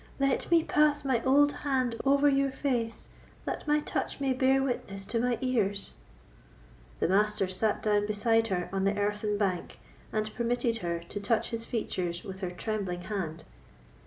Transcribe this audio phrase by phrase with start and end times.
[0.19, 3.09] Let me pass my old hand over your face,
[3.45, 5.93] that my touch may bear witness to my ears."
[6.99, 9.77] The Master sate down beside her on the earthen bank,
[10.11, 13.43] and permitted her to touch his features with her trembling hand.